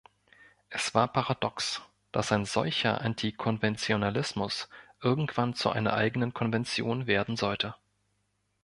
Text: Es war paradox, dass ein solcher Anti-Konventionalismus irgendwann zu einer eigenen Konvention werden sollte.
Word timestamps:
Es 0.71 0.95
war 0.95 1.13
paradox, 1.13 1.83
dass 2.11 2.31
ein 2.31 2.45
solcher 2.45 3.01
Anti-Konventionalismus 3.01 4.67
irgendwann 4.99 5.53
zu 5.53 5.69
einer 5.69 5.93
eigenen 5.93 6.33
Konvention 6.33 7.05
werden 7.05 7.37
sollte. 7.37 7.75